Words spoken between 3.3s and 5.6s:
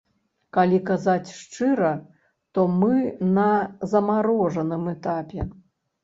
на замарожаным этапе.